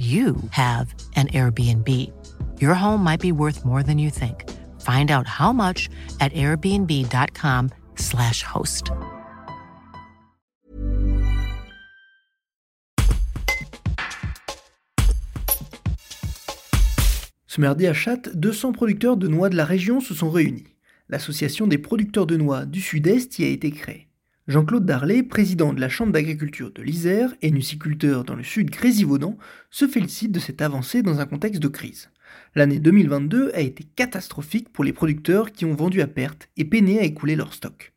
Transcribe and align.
you 0.00 0.36
have 0.52 0.94
an 1.16 1.26
Airbnb. 1.28 1.86
Your 2.58 2.72
home 2.72 3.04
might 3.04 3.20
be 3.20 3.32
worth 3.32 3.66
more 3.66 3.82
than 3.82 3.98
you 3.98 4.08
think. 4.08 4.48
Find 4.80 5.10
out 5.10 5.26
how 5.26 5.52
much 5.52 5.90
at 6.20 6.32
airbnb.com/slash 6.32 8.42
host. 8.42 8.92
Ce 17.46 17.60
mardi 17.60 17.86
à 17.86 17.92
Châtes, 17.92 18.34
200 18.36 18.72
producteurs 18.72 19.18
de 19.18 19.28
noix 19.28 19.50
de 19.50 19.56
la 19.56 19.64
région 19.64 20.00
se 20.00 20.14
sont 20.14 20.30
réunis. 20.30 20.68
L'association 21.08 21.66
des 21.66 21.78
producteurs 21.78 22.26
de 22.26 22.36
noix 22.36 22.64
du 22.64 22.80
Sud-Est 22.80 23.40
y 23.40 23.44
a 23.44 23.48
été 23.48 23.72
créée. 23.72 24.09
Jean-Claude 24.50 24.84
Darlet, 24.84 25.22
président 25.22 25.72
de 25.72 25.80
la 25.80 25.88
Chambre 25.88 26.10
d'agriculture 26.10 26.72
de 26.72 26.82
l'Isère 26.82 27.32
et 27.40 27.52
nuciculteur 27.52 28.24
dans 28.24 28.34
le 28.34 28.42
sud 28.42 28.68
grésivaudan, 28.68 29.38
se 29.70 29.86
félicite 29.86 30.32
de 30.32 30.40
cette 30.40 30.60
avancée 30.60 31.02
dans 31.02 31.20
un 31.20 31.26
contexte 31.26 31.62
de 31.62 31.68
crise. 31.68 32.10
L'année 32.56 32.80
2022 32.80 33.52
a 33.54 33.60
été 33.60 33.84
catastrophique 33.84 34.72
pour 34.72 34.82
les 34.82 34.92
producteurs 34.92 35.52
qui 35.52 35.66
ont 35.66 35.74
vendu 35.76 36.02
à 36.02 36.08
perte 36.08 36.48
et 36.56 36.64
peiné 36.64 36.98
à 36.98 37.04
écouler 37.04 37.36
leur 37.36 37.54
stock. 37.54 37.92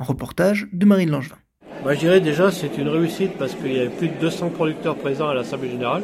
Un 0.00 0.02
reportage 0.02 0.66
de 0.72 0.84
Marine 0.86 1.10
Langevin. 1.10 1.38
Moi, 1.84 1.94
je 1.94 2.00
dirais 2.00 2.20
déjà 2.20 2.50
c'est 2.50 2.76
une 2.78 2.88
réussite 2.88 3.38
parce 3.38 3.54
qu'il 3.54 3.72
y 3.72 3.78
avait 3.78 3.88
plus 3.88 4.08
de 4.08 4.18
200 4.20 4.48
producteurs 4.50 4.96
présents 4.96 5.28
à 5.28 5.34
l'Assemblée 5.34 5.70
générale. 5.70 6.02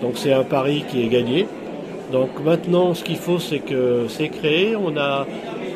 Donc 0.00 0.16
c'est 0.16 0.32
un 0.32 0.44
pari 0.44 0.86
qui 0.88 1.02
est 1.02 1.08
gagné. 1.08 1.46
Donc 2.12 2.30
maintenant, 2.42 2.94
ce 2.94 3.04
qu'il 3.04 3.18
faut, 3.18 3.38
c'est 3.38 3.58
que 3.58 4.06
c'est 4.08 4.30
créé. 4.30 4.74
On 4.74 4.96
a 4.96 5.26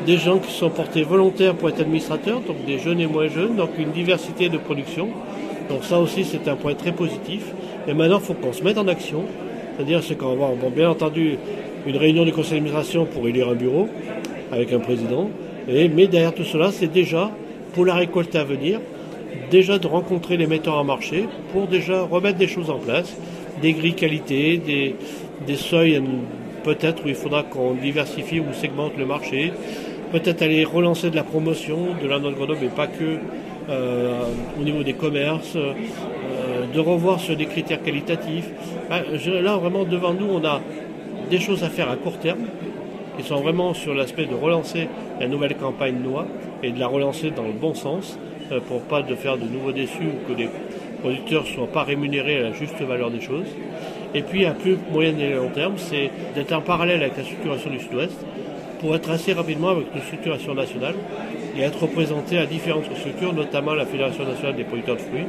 des 0.05 0.17
gens 0.17 0.39
qui 0.39 0.51
sont 0.51 0.69
portés 0.69 1.03
volontaires 1.03 1.55
pour 1.55 1.69
être 1.69 1.81
administrateurs, 1.81 2.41
donc 2.41 2.65
des 2.65 2.79
jeunes 2.79 2.99
et 2.99 3.07
moins 3.07 3.27
jeunes, 3.27 3.55
donc 3.55 3.71
une 3.77 3.91
diversité 3.91 4.49
de 4.49 4.57
production. 4.57 5.09
Donc 5.69 5.83
ça 5.83 5.99
aussi, 5.99 6.23
c'est 6.23 6.47
un 6.47 6.55
point 6.55 6.73
très 6.73 6.91
positif. 6.91 7.43
Et 7.87 7.93
maintenant, 7.93 8.19
il 8.19 8.25
faut 8.25 8.33
qu'on 8.33 8.53
se 8.53 8.63
mette 8.63 8.77
en 8.77 8.87
action. 8.87 9.23
C'est-à-dire, 9.75 10.03
c'est 10.03 10.15
qu'on 10.15 10.35
va 10.35 10.47
avoir, 10.47 10.71
bien 10.71 10.89
entendu, 10.89 11.37
une 11.85 11.97
réunion 11.97 12.25
du 12.25 12.31
conseil 12.31 12.55
d'administration 12.55 13.05
pour 13.05 13.27
élire 13.27 13.49
un 13.49 13.55
bureau 13.55 13.87
avec 14.51 14.73
un 14.73 14.79
président. 14.79 15.29
Mais 15.67 16.07
derrière 16.07 16.33
tout 16.33 16.43
cela, 16.43 16.71
c'est 16.71 16.91
déjà, 16.91 17.31
pour 17.73 17.85
la 17.85 17.93
récolte 17.93 18.35
à 18.35 18.43
venir, 18.43 18.79
déjà 19.51 19.77
de 19.77 19.87
rencontrer 19.87 20.37
les 20.37 20.47
metteurs 20.47 20.77
en 20.77 20.83
marché 20.83 21.25
pour 21.53 21.67
déjà 21.67 22.01
remettre 22.01 22.37
des 22.37 22.47
choses 22.47 22.69
en 22.69 22.79
place, 22.79 23.15
des 23.61 23.73
grilles 23.73 23.93
qualité, 23.93 24.57
des, 24.57 24.95
des 25.45 25.55
seuils 25.55 26.01
peut-être 26.63 27.05
où 27.05 27.07
il 27.07 27.15
faudra 27.15 27.43
qu'on 27.43 27.73
diversifie 27.73 28.39
ou 28.39 28.53
segmente 28.53 28.97
le 28.97 29.05
marché, 29.05 29.53
peut-être 30.11 30.41
aller 30.41 30.63
relancer 30.63 31.09
de 31.09 31.15
la 31.15 31.23
promotion 31.23 31.95
de 32.01 32.07
la 32.07 32.19
noix 32.19 32.31
de 32.31 32.35
Grenoble, 32.35 32.59
mais 32.61 32.69
pas 32.69 32.87
que 32.87 33.17
euh, 33.69 34.21
au 34.59 34.63
niveau 34.63 34.83
des 34.83 34.93
commerces, 34.93 35.55
euh, 35.55 35.73
de 36.73 36.79
revoir 36.79 37.19
sur 37.19 37.35
des 37.35 37.45
critères 37.45 37.81
qualitatifs. 37.83 38.49
Ah, 38.89 39.01
là, 39.41 39.57
vraiment, 39.57 39.83
devant 39.83 40.13
nous, 40.13 40.25
on 40.25 40.43
a 40.43 40.61
des 41.29 41.39
choses 41.39 41.63
à 41.63 41.69
faire 41.69 41.89
à 41.89 41.95
court 41.95 42.17
terme, 42.17 42.45
qui 43.17 43.23
sont 43.23 43.41
vraiment 43.41 43.73
sur 43.73 43.93
l'aspect 43.93 44.25
de 44.25 44.33
relancer 44.33 44.87
la 45.19 45.27
nouvelle 45.27 45.55
campagne 45.55 45.97
noix 46.01 46.25
et 46.63 46.71
de 46.71 46.79
la 46.79 46.87
relancer 46.87 47.31
dans 47.31 47.43
le 47.43 47.53
bon 47.53 47.73
sens, 47.73 48.17
euh, 48.51 48.59
pour 48.59 48.81
pas 48.81 49.03
de 49.03 49.13
faire 49.13 49.37
de 49.37 49.45
nouveaux 49.45 49.71
déçus 49.71 50.03
ou 50.03 50.33
que 50.33 50.37
les 50.37 50.49
producteurs 51.01 51.43
ne 51.43 51.47
soient 51.47 51.67
pas 51.67 51.83
rémunérés 51.83 52.39
à 52.39 52.41
la 52.41 52.51
juste 52.53 52.81
valeur 52.81 53.11
des 53.11 53.21
choses. 53.21 53.47
Et 54.15 54.21
puis, 54.23 54.45
à 54.45 54.53
plus 54.53 54.77
moyen 54.91 55.17
et 55.19 55.33
long 55.33 55.49
terme, 55.49 55.73
c'est 55.77 56.09
d'être 56.35 56.51
en 56.53 56.61
parallèle 56.61 57.01
avec 57.01 57.17
la 57.17 57.23
structuration 57.23 57.69
du 57.69 57.79
Sud-Ouest, 57.79 58.17
pour 58.79 58.95
être 58.95 59.09
assez 59.09 59.33
rapidement 59.33 59.69
avec 59.69 59.87
une 59.93 60.01
structuration 60.01 60.53
nationale 60.53 60.95
et 61.57 61.61
être 61.61 61.81
représenté 61.81 62.37
à 62.37 62.45
différentes 62.45 62.85
structures, 62.95 63.33
notamment 63.33 63.73
la 63.73 63.85
Fédération 63.85 64.23
nationale 64.23 64.55
des 64.55 64.63
producteurs 64.63 64.95
de 64.95 65.01
fruits, 65.01 65.25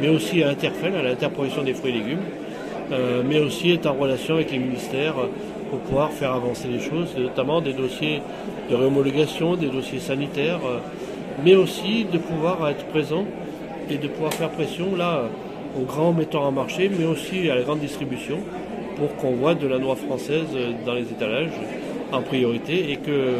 mais 0.00 0.08
aussi 0.08 0.42
à 0.42 0.48
Interfel, 0.48 0.94
à 0.96 1.02
l'interprofession 1.02 1.62
des 1.62 1.74
fruits 1.74 1.92
et 1.92 1.98
légumes, 1.98 2.22
euh, 2.92 3.22
mais 3.26 3.38
aussi 3.38 3.72
être 3.72 3.86
en 3.86 3.94
relation 3.94 4.34
avec 4.34 4.50
les 4.50 4.58
ministères 4.58 5.14
pour 5.70 5.78
pouvoir 5.80 6.10
faire 6.10 6.32
avancer 6.32 6.66
les 6.68 6.80
choses, 6.80 7.14
notamment 7.16 7.60
des 7.60 7.72
dossiers 7.72 8.20
de 8.68 8.74
réhomologation, 8.74 9.54
des 9.54 9.68
dossiers 9.68 10.00
sanitaires, 10.00 10.60
euh, 10.66 10.78
mais 11.44 11.54
aussi 11.54 12.06
de 12.12 12.18
pouvoir 12.18 12.68
être 12.68 12.84
présent 12.86 13.24
et 13.88 13.96
de 13.96 14.08
pouvoir 14.08 14.34
faire 14.34 14.50
pression 14.50 14.96
là 14.96 15.24
aux 15.78 15.84
grands 15.84 16.12
metteurs 16.12 16.42
en 16.42 16.52
marché, 16.52 16.90
mais 16.96 17.06
aussi 17.06 17.50
à 17.50 17.54
la 17.54 17.62
grande 17.62 17.80
distribution 17.80 18.38
pour 18.96 19.14
qu'on 19.16 19.32
voit 19.32 19.54
de 19.54 19.66
la 19.66 19.78
noix 19.78 19.96
française 19.96 20.46
dans 20.84 20.94
les 20.94 21.02
étalages 21.02 21.52
en 22.12 22.22
priorité 22.22 22.90
et 22.92 22.96
que 22.96 23.36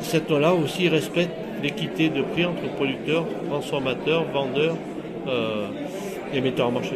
cette 0.00 0.28
loi-là 0.28 0.54
aussi 0.54 0.88
respecte 0.88 1.32
l'équité 1.62 2.10
de 2.10 2.22
prix 2.22 2.44
entre 2.44 2.62
producteurs, 2.76 3.24
transformateurs, 3.48 4.24
vendeurs 4.32 4.76
euh, 5.26 5.66
et 6.32 6.40
metteurs 6.40 6.68
en 6.68 6.72
marché. 6.72 6.94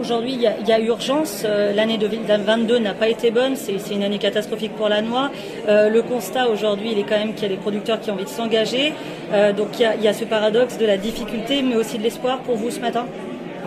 Aujourd'hui, 0.00 0.34
il 0.34 0.68
y, 0.68 0.72
a 0.72 0.78
urgence. 0.78 1.42
Euh, 1.44 1.72
l'année 1.72 1.98
2022 1.98 2.78
n'a 2.78 2.94
pas 2.94 3.08
été 3.08 3.32
bonne. 3.32 3.56
C'est 3.56 3.92
une 3.92 4.04
année 4.04 4.18
catastrophique 4.18 4.76
pour 4.76 4.88
la 4.88 5.02
noix. 5.02 5.30
Euh, 5.68 5.88
le 5.88 6.02
constat 6.02 6.48
aujourd'hui, 6.48 6.90
il 6.92 6.98
est 7.00 7.02
quand 7.02 7.18
même 7.18 7.34
qu'il 7.34 7.42
y 7.42 7.46
a 7.46 7.48
des 7.48 7.60
producteurs 7.60 7.98
qui 7.98 8.10
ont 8.10 8.14
envie 8.14 8.24
de 8.24 8.28
s'engager. 8.28 8.92
donc 9.56 9.80
il 9.80 10.02
y, 10.02 10.08
a, 10.08 10.12
ce 10.12 10.24
paradoxe 10.24 10.78
de 10.78 10.86
la 10.86 10.96
difficulté, 10.96 11.62
mais 11.62 11.74
aussi 11.74 11.98
de 11.98 12.04
l'espoir 12.04 12.38
pour 12.40 12.56
vous 12.56 12.70
ce 12.70 12.78
matin. 12.78 13.06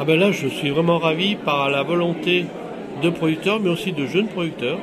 Ah 0.02 0.04
ben 0.04 0.20
là, 0.20 0.32
je 0.32 0.48
suis 0.48 0.72
vraiment 0.72 0.98
ravi 0.98 1.36
par 1.36 1.70
la 1.70 1.84
volonté 1.84 2.48
de 3.04 3.10
producteurs, 3.12 3.60
mais 3.60 3.70
aussi 3.70 3.92
de 3.92 4.08
jeunes 4.08 4.26
producteurs, 4.26 4.80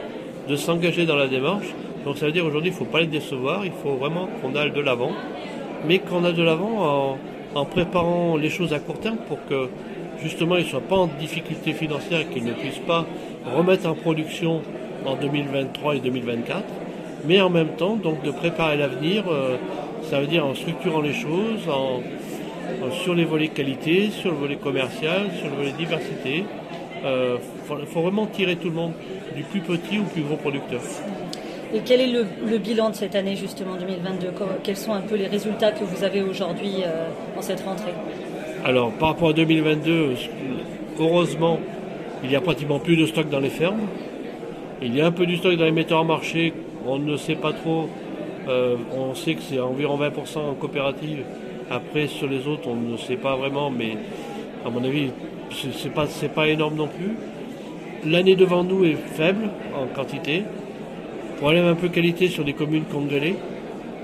de 0.49 0.55
s'engager 0.55 1.07
dans 1.07 1.17
la 1.17 1.27
démarche. 1.27 1.67
Donc 2.05 2.19
ça 2.19 2.27
veut 2.27 2.31
dire 2.31 2.47
aujourd'hui, 2.47 2.71
il 2.71 2.73
ne 2.75 2.79
faut 2.79 2.85
pas 2.85 3.01
les 3.01 3.09
décevoir, 3.09 3.67
il 3.67 3.73
faut 3.73 3.95
vraiment 3.95 4.29
qu'on 4.41 4.55
aille 4.55 4.71
de 4.71 4.81
l'avant, 4.81 5.11
mais 5.89 5.99
qu'on 5.99 6.25
aille 6.25 6.35
de 6.35 6.45
l'avant 6.45 7.19
en, 7.57 7.65
préparant 7.65 8.37
les 8.37 8.49
choses 8.49 8.73
à 8.73 8.79
court 8.79 9.01
terme 9.01 9.17
pour 9.27 9.45
que 9.47 9.69
justement 10.23 10.55
ils 10.55 10.63
ne 10.63 10.69
soient 10.69 10.81
pas 10.89 10.95
en 10.95 11.09
difficulté 11.09 11.73
financière 11.73 12.21
et 12.21 12.27
qu'ils 12.27 12.45
ne 12.45 12.53
puissent 12.53 12.87
pas 12.87 13.05
remettre 13.57 13.89
en 13.89 13.95
production 13.95 14.63
en 15.05 15.17
2023 15.17 15.97
et 15.97 15.99
2024, 15.99 16.63
mais 17.27 17.41
en 17.41 17.51
même 17.51 17.71
temps 17.77 17.97
donc 17.97 18.23
de 18.23 18.31
préparer 18.31 18.77
l'avenir, 18.77 19.25
euh, 19.29 19.57
ça 20.09 20.21
veut 20.21 20.29
dire 20.29 20.47
en 20.47 20.55
structurant 20.55 21.01
les 21.01 21.13
choses, 21.13 21.69
en, 21.69 22.03
sur 23.03 23.15
les 23.15 23.25
volets 23.25 23.49
qualité, 23.49 24.11
sur 24.11 24.31
le 24.31 24.37
volet 24.37 24.57
commercial, 24.57 25.31
sur 25.39 25.49
le 25.51 25.57
volet 25.57 25.73
diversité, 25.73 26.45
il 27.01 27.07
euh, 27.07 27.37
faut, 27.67 28.01
vraiment 28.01 28.27
tirer 28.27 28.57
tout 28.57 28.69
le 28.69 28.75
monde, 28.75 28.93
du 29.37 29.43
plus 29.43 29.61
petit 29.61 29.99
au 29.99 30.05
plus 30.05 30.23
gros 30.23 30.37
producteur. 30.37 30.81
Et 31.75 31.81
quel 31.85 32.01
est 32.01 32.07
le, 32.07 32.59
bilan 32.59 32.91
de 32.91 32.95
cette 32.95 33.15
année 33.15 33.37
justement 33.37 33.77
2022 33.77 34.29
Quels 34.63 34.77
sont 34.77 34.93
un 34.93 35.03
peu 35.03 35.17
les 35.17 35.27
résultats 35.27 35.73
que 35.73 35.85
vous 35.85 36.03
avez 36.03 36.23
aujourd'hui 36.23 36.77
euh, 36.83 37.09
en 37.37 37.43
cette 37.43 37.61
rentrée? 37.61 37.93
Alors 38.65 38.91
par 38.93 39.11
rapport 39.11 39.31
à 39.31 39.33
2022, 39.35 40.15
heureusement, 40.99 41.61
il 42.23 42.31
n'y 42.31 42.37
a 42.37 42.41
pratiquement 42.41 42.79
plus 42.79 42.97
de 42.97 43.07
stock 43.07 43.29
dans 43.29 43.41
les 43.41 43.51
fermes. 43.51 43.87
Il 44.81 44.97
y 44.97 45.01
a 45.01 45.07
un 45.07 45.13
peu 45.13 45.27
du 45.27 45.37
stock 45.37 45.55
dans 45.57 45.65
les 45.65 45.73
metteurs 45.73 46.01
en 46.01 46.05
marché, 46.05 46.53
on 46.87 46.99
ne 46.99 47.17
sait 47.17 47.35
pas 47.35 47.53
trop. 47.53 47.89
Euh, 48.49 48.77
on 48.97 49.15
sait 49.15 49.35
que 49.35 49.43
c'est 49.43 49.61
environ 49.61 49.99
20% 49.99 50.39
en 50.39 50.55
coopérative. 50.55 51.23
Après, 51.71 52.07
sur 52.07 52.29
les 52.29 52.47
autres, 52.47 52.69
on 52.69 52.77
ne 52.77 52.97
sait 52.97 53.17
pas 53.17 53.37
vraiment, 53.37 53.71
mais 53.71 53.97
à 54.65 54.71
mon 54.71 54.83
avis, 54.83 55.11
c'est 55.51 55.93
pas, 55.93 56.07
pas 56.35 56.49
énorme 56.49 56.77
non 56.77 56.89
plus. 56.89 57.15
L'année 58.07 58.37
devant 58.37 58.65
nous 58.65 58.85
est 58.85 58.97
faible 58.97 59.51
en 59.77 59.87
quantité. 59.87 60.45
Problème 61.39 61.67
un 61.67 61.75
peu 61.75 61.89
qualité 61.89 62.29
sur 62.29 62.45
des 62.45 62.53
communes 62.53 62.85
congolais. 62.85 63.37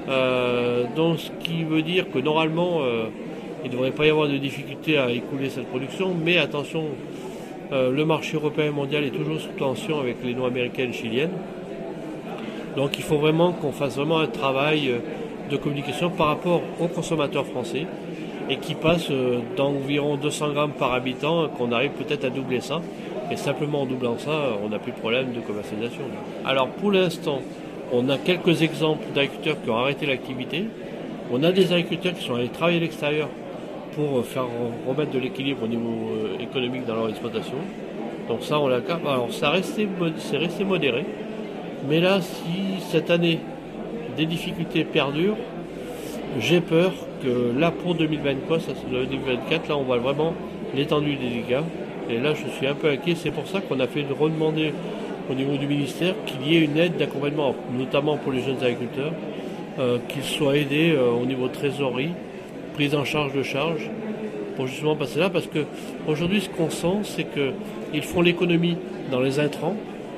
Euh, 0.08 0.84
ce 1.16 1.30
qui 1.42 1.64
veut 1.64 1.82
dire 1.82 2.10
que 2.10 2.18
normalement 2.18 2.80
euh, 2.82 3.06
il 3.64 3.70
ne 3.70 3.72
devrait 3.72 3.90
pas 3.90 4.04
y 4.04 4.10
avoir 4.10 4.28
de 4.28 4.36
difficulté 4.36 4.98
à 4.98 5.10
écouler 5.10 5.48
cette 5.48 5.66
production, 5.68 6.14
mais 6.14 6.36
attention, 6.36 6.84
euh, 7.72 7.90
le 7.90 8.04
marché 8.04 8.36
européen 8.36 8.66
et 8.66 8.70
mondial 8.70 9.04
est 9.04 9.10
toujours 9.10 9.40
sous 9.40 9.52
tension 9.58 10.00
avec 10.00 10.16
les 10.22 10.34
noix 10.34 10.48
américaines 10.48 10.90
et 10.90 10.92
chiliennes. 10.92 11.32
Donc 12.76 12.98
il 12.98 13.04
faut 13.04 13.16
vraiment 13.16 13.52
qu'on 13.52 13.72
fasse 13.72 13.96
vraiment 13.96 14.18
un 14.18 14.26
travail 14.26 14.92
de 15.50 15.56
communication 15.56 16.10
par 16.10 16.28
rapport 16.28 16.62
aux 16.80 16.88
consommateurs 16.88 17.46
français 17.46 17.86
et 18.48 18.56
qui 18.56 18.74
passe 18.74 19.10
euh, 19.10 19.40
d'environ 19.56 20.16
200 20.16 20.52
grammes 20.52 20.72
par 20.72 20.92
habitant, 20.92 21.48
qu'on 21.48 21.72
arrive 21.72 21.92
peut-être 21.92 22.24
à 22.24 22.30
doubler 22.30 22.60
ça. 22.60 22.80
Et 23.30 23.36
simplement 23.36 23.82
en 23.82 23.86
doublant 23.86 24.18
ça, 24.18 24.58
on 24.62 24.68
n'a 24.68 24.78
plus 24.78 24.92
de 24.92 24.98
problème 24.98 25.32
de 25.32 25.40
commercialisation. 25.40 26.02
Alors 26.44 26.68
pour 26.68 26.92
l'instant, 26.92 27.40
on 27.92 28.08
a 28.10 28.18
quelques 28.18 28.62
exemples 28.62 29.04
d'agriculteurs 29.14 29.56
qui 29.62 29.70
ont 29.70 29.76
arrêté 29.76 30.06
l'activité. 30.06 30.66
On 31.32 31.42
a 31.42 31.52
des 31.52 31.72
agriculteurs 31.72 32.14
qui 32.14 32.24
sont 32.24 32.34
allés 32.34 32.48
travailler 32.48 32.78
à 32.78 32.80
l'extérieur 32.80 33.28
pour 33.94 34.24
faire 34.26 34.46
remettre 34.86 35.12
de 35.12 35.18
l'équilibre 35.18 35.62
au 35.64 35.68
niveau 35.68 36.10
euh, 36.12 36.42
économique 36.42 36.84
dans 36.84 36.96
leur 36.96 37.08
exploitation. 37.08 37.56
Donc 38.28 38.42
ça, 38.42 38.58
on 38.58 38.68
l'a 38.68 38.80
Alors 39.06 39.32
ça 39.32 39.52
c'est 39.62 40.36
resté 40.36 40.64
modéré. 40.64 41.04
Mais 41.88 42.00
là, 42.00 42.20
si 42.20 42.80
cette 42.80 43.10
année 43.10 43.38
des 44.16 44.26
difficultés 44.26 44.84
perdurent, 44.84 45.36
j'ai 46.40 46.60
peur 46.60 46.92
que 47.22 47.58
là 47.58 47.70
pour 47.70 47.94
2024, 47.94 48.86
2024 48.90 49.68
là 49.68 49.76
on 49.76 49.82
voit 49.82 49.98
vraiment 49.98 50.34
l'étendue 50.74 51.16
des 51.16 51.28
dégâts. 51.28 51.62
Et 52.10 52.18
là 52.18 52.34
je 52.34 52.48
suis 52.56 52.66
un 52.66 52.74
peu 52.74 52.88
inquiet, 52.88 53.14
c'est 53.14 53.30
pour 53.30 53.46
ça 53.46 53.60
qu'on 53.60 53.80
a 53.80 53.86
fait 53.86 54.04
redemander 54.18 54.72
au 55.30 55.34
niveau 55.34 55.56
du 55.56 55.66
ministère 55.66 56.14
qu'il 56.26 56.46
y 56.46 56.56
ait 56.56 56.64
une 56.64 56.76
aide 56.76 56.96
d'accompagnement, 56.96 57.54
notamment 57.76 58.16
pour 58.16 58.32
les 58.32 58.42
jeunes 58.42 58.62
agriculteurs, 58.62 59.12
euh, 59.78 59.98
qu'ils 60.08 60.24
soient 60.24 60.56
aidés 60.56 60.92
euh, 60.92 61.10
au 61.10 61.24
niveau 61.24 61.48
trésorerie, 61.48 62.10
prise 62.74 62.94
en 62.94 63.04
charge 63.04 63.32
de 63.32 63.42
charges, 63.42 63.90
pour 64.56 64.66
justement 64.66 64.96
passer 64.96 65.18
là, 65.18 65.30
parce 65.30 65.48
qu'aujourd'hui 65.48 66.42
ce 66.42 66.48
qu'on 66.48 66.70
sent, 66.70 66.98
c'est 67.04 67.24
qu'ils 67.24 68.02
font 68.02 68.20
l'économie 68.20 68.76
dans 69.10 69.20
les 69.20 69.40
intrants, 69.40 69.74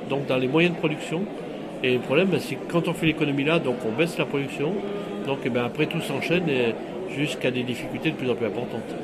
donc 0.09 0.27
dans 0.27 0.37
les 0.37 0.47
moyens 0.47 0.75
de 0.75 0.79
production, 0.79 1.23
et 1.83 1.93
le 1.93 1.99
problème, 1.99 2.27
ben, 2.27 2.39
c'est 2.39 2.55
que 2.55 2.71
quand 2.71 2.87
on 2.87 2.93
fait 2.93 3.05
l'économie 3.05 3.43
là, 3.43 3.59
donc 3.59 3.75
on 3.85 3.91
baisse 3.91 4.17
la 4.17 4.25
production, 4.25 4.73
donc 5.25 5.39
eh 5.45 5.49
ben, 5.49 5.65
après 5.65 5.85
tout 5.85 6.01
s'enchaîne 6.01 6.45
jusqu'à 7.15 7.51
des 7.51 7.63
difficultés 7.63 8.11
de 8.11 8.15
plus 8.15 8.29
en 8.29 8.35
plus 8.35 8.47
importantes. 8.47 8.95